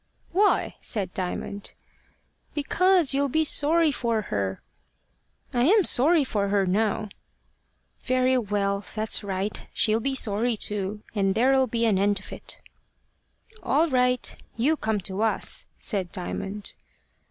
[0.31, 1.73] "Why?" said Diamond.
[2.55, 4.59] "Because you'll be sorry for her."
[5.53, 7.09] "I am sorry for her now."
[8.01, 8.83] "Very well.
[8.95, 9.61] That's right.
[9.75, 11.03] She'll be sorry too.
[11.13, 12.57] And there'll be an end of it."
[13.61, 14.35] "All right.
[14.57, 16.73] You come to us," said Diamond.